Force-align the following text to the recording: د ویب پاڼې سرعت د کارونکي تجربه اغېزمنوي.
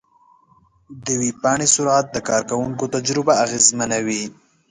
د 1.05 1.07
ویب 1.21 1.35
پاڼې 1.43 1.67
سرعت 1.75 2.05
د 2.11 2.17
کارونکي 2.29 2.85
تجربه 2.95 3.33
اغېزمنوي. 3.43 4.23